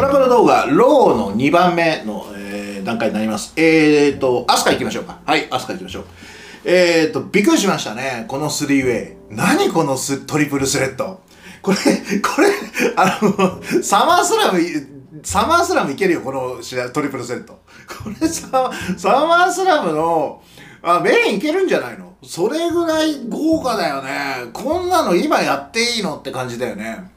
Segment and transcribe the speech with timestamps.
[0.00, 3.52] トラブル動画、ローの2番目の、えー、段階になります。
[3.54, 5.20] えーと、アスカ行きましょうか。
[5.26, 6.04] はい、アスカ行きましょう。
[6.64, 8.24] えーと、びっくりしましたね。
[8.26, 9.16] この 3way。
[9.28, 11.20] 何このストリプルスレッド。
[11.60, 12.48] これ、これ、
[12.96, 14.58] あの、サマースラム、
[15.22, 17.58] サマースラムいけるよ、この試合トリプルスレッド。
[17.86, 20.42] これさ、サマースラムの、
[20.80, 22.14] あ、メインいけるんじゃないの？
[22.22, 24.46] それぐらい豪華だよね。
[24.54, 26.16] こんなの今やっていいの？
[26.16, 27.09] って感じだよね。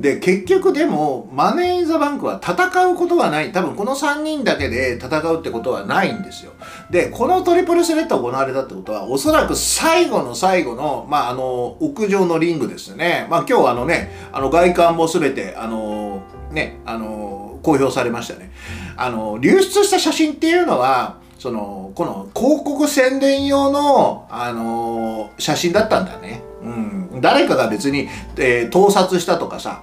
[0.00, 3.52] で、結局でも、マネー・イン・ザ・バンクは戦うことはない。
[3.52, 6.52] 多分この3人だけで戦うってことはないんですよ。
[6.90, 13.26] で、このトリプルスレッドが行われたってことは、おそらく最後の最後の、まあ、あの、屋上のリングですよね。
[13.30, 18.52] まあ、今日あのね、あの、外観もすべて、あの、ね、あの、公表されましたね。
[18.96, 26.42] あの、流出した写真っていうのは、その、この広告宣伝用の、あの写真だったんだね。
[26.64, 27.20] うん。
[27.20, 29.82] 誰かが別に、えー、盗撮したとかさ、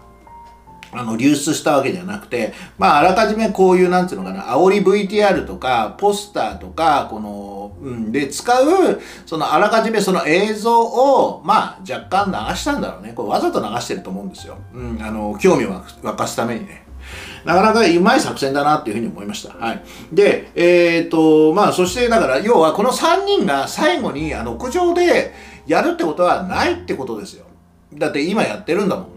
[0.93, 13.13] あの、流出したわけじゃなくて、まあ、あらかじめこういう、なんていうのかな、煽り VTR とか、ポスターとか、この、うん、で使う、その、あらかじめその映像を、まあ、若干流したんだろうね。
[13.13, 14.57] これわざと流してると思うんですよ。
[14.73, 16.83] うん、あの、興味を沸かすためにね。
[17.45, 19.55] なかなかうまい作戦だなっていうふうに思いました。
[19.57, 19.83] はい。
[20.11, 25.33] で、えっ、ー、と、まあ、そしてだから、要はこの3人が最後に、あの、屋上で
[25.67, 27.45] やるってことはないってことですよ。
[27.93, 29.07] だって今やってるんだもん。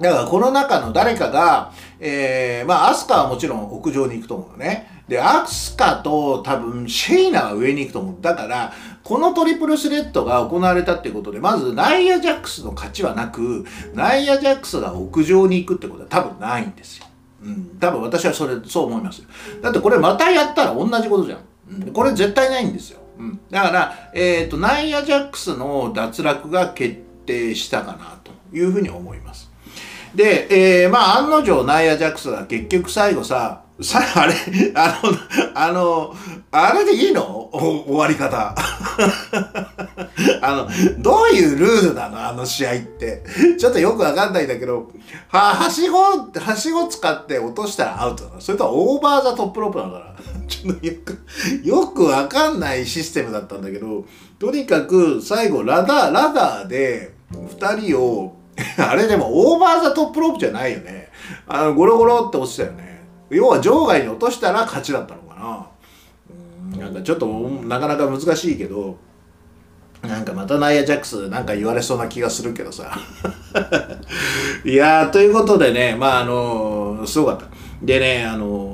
[0.00, 4.88] だからこの中の誰かが、えー、まあ、アスカはもちろん屋上に行くと思うのね。
[5.06, 8.16] で、アスカと多分シェイナは上に行くと思う。
[8.20, 8.72] だから、
[9.04, 17.06] このトリプルスレッドが行われたってことで、まずナイア・ジャックスの勝ちはなく、ナイア・ジャックスが屋上に行くってことは多分ないんですよ。
[17.42, 19.28] うん、多分私はそれ、そう思いますよ。
[19.60, 21.38] だってこれまたやったら同じことじゃん。
[21.70, 23.01] うん、これ絶対ないんですよ。
[23.22, 29.48] うん、だから、えっ、ー、と、ナイア・ジャックスの脱落が決定したかなというふうに思います。
[30.12, 34.34] で、えー、まあ、案の定、ナイア・ジャックスが結局最後さ、さ、 あれ、
[34.74, 35.12] あの、
[35.54, 36.16] あの、
[36.50, 37.50] あれでいいの？
[37.52, 38.54] 終わり方。
[40.42, 40.68] あの、
[40.98, 42.28] どういうルールなの？
[42.28, 43.24] あの試合って。
[43.58, 44.90] ちょっとよくわかんないんだけど、
[45.28, 50.04] は、はしご、はしご使って落としたらアウトなのそれともオーバーザトップロープなのかな
[50.48, 51.18] ちょっとよく、
[51.64, 54.04] よくわかんないシステムだったんだけど、
[54.38, 58.36] とにかく最後ラダー、ラダーで二人を
[58.78, 61.10] あれでもオーバーザトップロープじゃないよね。
[61.46, 63.02] あの、ゴロゴロって落ちたよね。
[63.30, 65.34] 要は場外に落としたら勝ちだったのか
[66.76, 66.82] な。
[66.84, 68.96] なんかちょっとなかなか難しいけど、
[70.02, 72.98] なんかまたナイア・ジャックスなんか言われそうな気がするけどさ。
[74.64, 77.46] いやー、ということでね、まああのー、すごかった。
[77.82, 78.71] でね、あのー、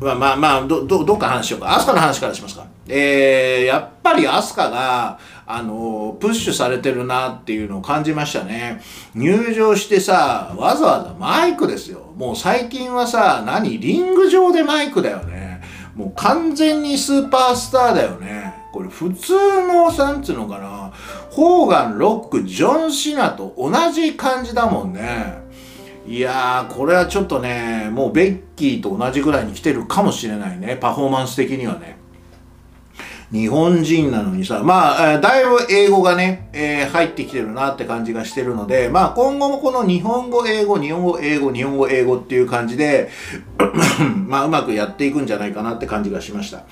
[0.00, 1.74] まあまあまあ、ど、ど、どっか話しようか。
[1.74, 2.64] アスカの話からしますか。
[2.86, 8.80] えー、やっぱりアスカが、あの、プッシュされてるなっていうのを感じましたね。
[9.14, 12.12] 入場してさ、わざわざマイクですよ。
[12.16, 13.78] もう最近はさ、何？
[13.80, 15.62] リング上でマイクだよね。
[15.96, 18.54] もう完全にスーパースターだよね。
[18.72, 19.32] これ普通
[19.66, 20.92] の、なんつうのかな、
[21.30, 25.47] ホーガン、ロック、ジョン・シナと同じ感じだもんね。
[26.08, 30.78] いやー、これはちょっとね、もうベッキーと同じぐらいに来てるかもしれないね。
[30.80, 31.98] パフォーマンス的にはね。
[33.30, 43.10] 日本人なのにさ、まあ、だいぶ英語がね、えー、入ってきてるなって感じがしてるので、まあ今後もこの日本語、英語、日本語、英語、日本語、英語っていう感じで
[44.26, 46.62] まあうまくやっていくんじゃないかなって感じがしました。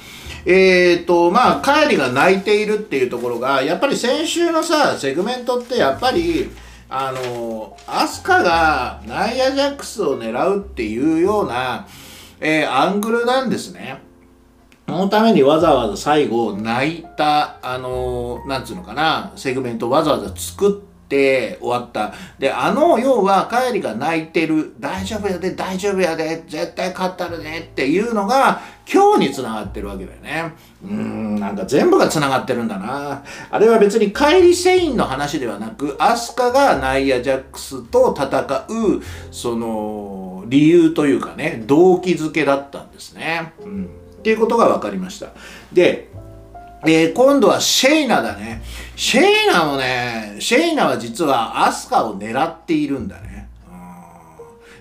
[0.47, 6.49] えっ、ー、と、まあ、帰りが泣いているっていうところが、やっぱり先週のさ、セグメントってやっぱり、
[6.89, 11.87] あの、アスカがナイアジャックスを狙うっていうような、
[12.41, 14.01] えー、アングルなんですね。
[14.87, 22.15] そのためにわざわざ最後泣いた、あのー、なんつうのかな、セグメントわざわざ作って終わった。
[22.39, 28.61] で、あの、要は、帰りが泣いてる、大丈夫やで、大丈夫やで、絶対勝ったるねっていうのが、
[28.93, 30.53] 今日に繋がってるわけだよね。
[30.85, 33.25] うーん、なんか全部が繋がってるんだな。
[33.51, 39.03] あれは別に帰りセインの話ではなく、アスカがナイア・ジャックスと戦う、
[39.33, 43.53] その、理由というかね、動機づけだったんですね。
[43.65, 45.29] うんっていうことが分かりました。
[45.73, 46.09] で、
[46.85, 48.61] えー、今度はシェイナだね。
[48.97, 53.36] シェイナもね、シェイナは実はアスカを狙っているんだね。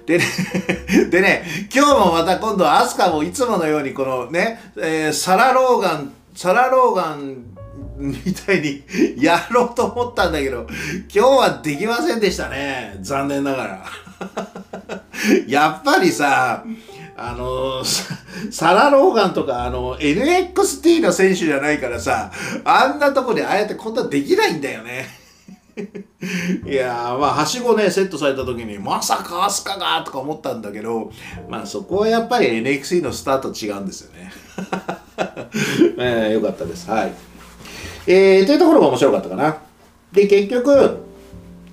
[0.05, 0.25] でね
[1.09, 1.43] でね、
[1.73, 7.55] 今日もまた今度はアスカもいつものようにこのね、えー、サラローガン、サラローガン
[7.97, 8.83] みたいに
[9.17, 10.67] やろうと思ったんだけど、
[11.13, 12.97] 今日はできませんでしたね。
[13.01, 13.85] 残念ながら。
[15.47, 16.63] やっぱりさ、
[17.17, 17.83] あの
[18.51, 22.31] サラ・ローガンとか、あの、NXT の選手じゃないからさ、
[22.63, 25.24] あんなとこでああやってこんなできないんだよね。
[26.65, 31.11] いやーまあはしごねセットされた時にまさかアスカがとか思ったんだけど
[31.49, 34.31] まあそこはやっぱり NXT のスタート違うんですよね。
[35.97, 36.89] えー、よかったです。
[36.89, 37.13] はい。
[38.07, 39.57] えー、というところが面白かったかな。
[40.13, 41.05] で結局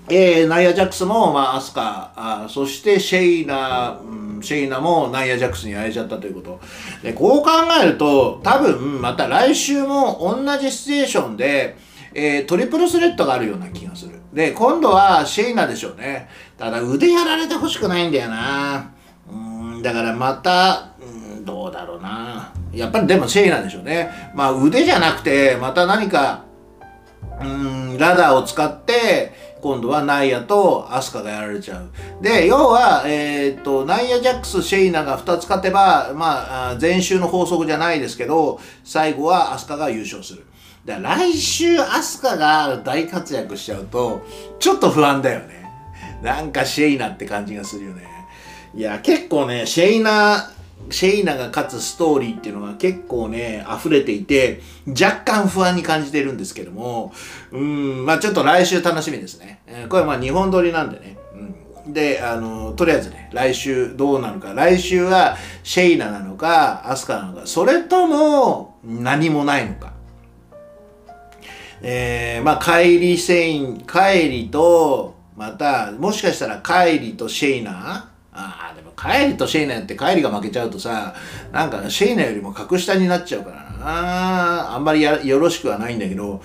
[0.08, 6.60] えー、ナイア・ジャックスも、まあ、アスカあそしてシェイナ、うん、シェイナもナイア・ジャックスに会えちゃったということ。
[7.02, 7.50] でこう考
[7.80, 11.76] えると多分また来週も同じシチュエーションで、
[12.14, 14.20] えー、トリプルスレッドがあるような気がする。
[14.32, 16.28] で今度はシェイナでしょうね。
[16.58, 18.92] ただ腕やられてほしくないんだよな。
[19.30, 22.52] うんだからまた、うん、どうだろうな。
[22.72, 24.10] やっぱりでもシェイナでしょうね。
[24.34, 26.44] まあ腕じゃなくてまた何か
[27.40, 31.90] うんラダーを使って今度はナイアとアスカがやられちゃう。
[32.20, 40.44] で、要は、えっ、と、ナイア・ジャックス、シェイナが2つ勝てば、まあ、前週の法則じゃないですけど、最後はアスカが優勝する。
[40.84, 44.22] だから来週アスカが大活躍しちゃうと、
[44.58, 45.62] ちょっと不安だよね。
[46.22, 48.02] なんかシェイナって感じがするよね。
[48.74, 50.50] いや、結構ね、シェイナ、
[50.90, 57.12] シェイナが勝つストーリーっていうのが結構ね、溢れていて、若干不安に感じてるんですけども、
[57.52, 59.60] うん、まあちょっと来週楽しみですね。
[59.66, 61.16] えー、これはまあ日本撮りなんでね。
[61.86, 64.52] うん、で、あの、とりあえずね、来週どうなるか。
[64.54, 69.92] 来週はシェイナなのか、アスカなのか、それとも何もないのか。
[71.82, 77.74] えー、まあ、カイリ・セイン、カイリと、また、もしかしたらカイリとシェイナー？
[78.34, 81.14] ああ、でもカイリとシェイナやってカイリが負けちゃうとさ、
[81.52, 84.74] なんかシェイナーよりも格下になっちゃうからな。
[84.74, 86.40] あんまりよろしくはないんだけど、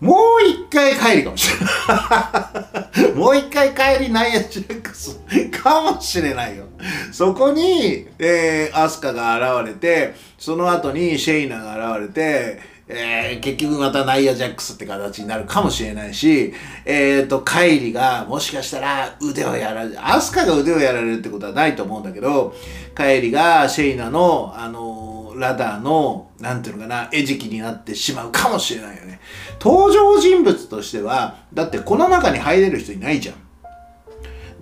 [0.00, 3.12] もう一回帰りかもしれない。
[3.16, 5.18] もう一回帰りナイアジャックス
[5.50, 6.64] かもしれないよ。
[7.12, 16.52] そこに、えー、アスカが現れて、その後にシェイナーが現れて、えー、結局またナイア・ジャックスって形になるかもしれないし、
[16.84, 22.54] えっ、ー、と、カイリがもしかしたら腕をやられる、アスカが腕をやられるってことはないと思うんだけど、
[22.94, 29.20] カイリがシェイナの、あのー、ラダーの、なんていうのかな、餌食になってしまうかもしれないよね。
[29.60, 33.34] 登場人物としては、だってこの中に入れる人いないじゃん。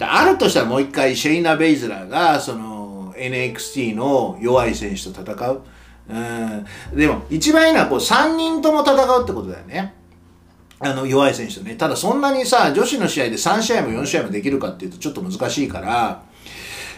[0.00, 5.62] あるとしたらもう一回シェイナ・ベイズラーが、その、NXT の弱い選手と戦う。
[6.08, 6.66] うん。
[6.96, 9.94] でも一番いいのはこう3人とも戦うってことだよね。
[10.80, 11.76] あの弱い選手とね。
[11.76, 16.22] ただそんなにさ女子の試合で3試合も4試合もできるかっていうとちょっと難しいから。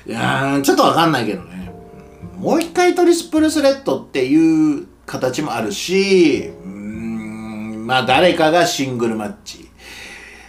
[0.07, 1.73] いやちょっとわかんないけどね。
[2.37, 9.67] もう一回トリスプルスレッドっていう形もあるしうーんまあ誰かがシングルマッチ。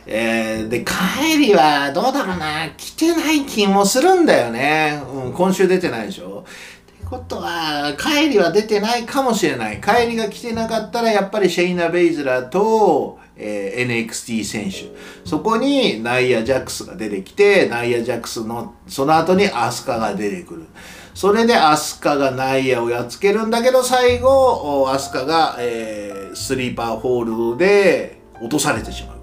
[0.10, 5.02] えー、で、帰りはどうだろうな、来てない気もするんだよね。
[5.14, 6.46] うん、今週出てないでしょ。
[7.10, 9.80] ことは、帰りは出てないかもしれない。
[9.80, 14.92] 帰りが来てなかったら、やっぱりシェイナ・ベイズラーと、えー、NXT 選手。
[15.24, 20.66] そこにナイア・ジャックスが出てきて、ナイア・ジャックスの、その後にアスカが出てくる。
[21.14, 29.18] それでアスカがナイアをやっつけるんだけど、最後、アスカが、えー、スリーパーホールドで落とされてしまう。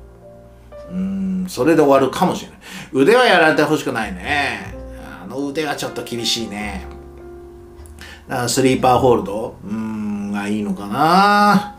[0.90, 2.58] うん、それで終わるかもしれない。
[2.92, 4.74] 腕はやられてほしくないね。
[5.22, 6.93] あの腕はちょっと厳しいね。
[8.48, 11.76] スリーパーホールドうん、がいいのかな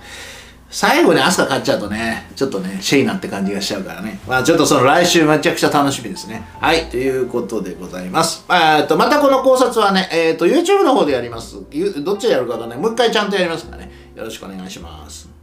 [0.69, 4.19] 最後にアスカ勝っちゃうとね、ちょっとね、シェイナって感じがしちゃうからね。
[4.27, 6.43] まあちょっとその来週めちゃくちゃ楽しみですね。
[6.59, 8.45] はい、ということでございます。
[8.51, 11.55] えっと、またこの考察はね、えっ、ー、と、YouTube の方でやります。
[12.03, 13.91] どっちでやるかとね、もう一回ちゃんとやりますからね。
[14.15, 15.34] よろしくお願いします。